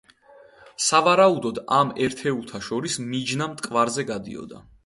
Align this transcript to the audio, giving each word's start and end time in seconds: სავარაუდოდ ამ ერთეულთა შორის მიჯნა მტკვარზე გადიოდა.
სავარაუდოდ 0.85 1.59
ამ 1.81 1.93
ერთეულთა 2.07 2.65
შორის 2.71 2.99
მიჯნა 3.13 3.51
მტკვარზე 3.55 4.11
გადიოდა. 4.13 4.69